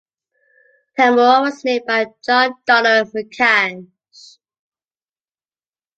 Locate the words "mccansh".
3.13-4.39